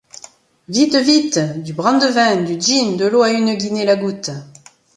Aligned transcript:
Vite! 0.67 0.95
vite! 1.03 1.61
du 1.61 1.73
brandevin, 1.73 2.43
du 2.43 2.55
gin, 2.59 2.97
de 2.97 3.05
l’eau 3.05 3.21
à 3.21 3.29
une 3.29 3.53
guinée 3.53 3.85
la 3.85 3.95
goutte! 3.97 4.31